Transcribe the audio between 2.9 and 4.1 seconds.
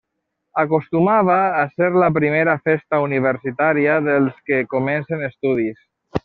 universitària